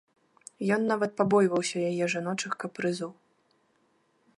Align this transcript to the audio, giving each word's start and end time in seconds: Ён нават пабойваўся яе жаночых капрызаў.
Ён 0.77 0.81
нават 0.91 1.11
пабойваўся 1.21 1.77
яе 1.91 2.05
жаночых 2.15 2.51
капрызаў. 2.65 3.11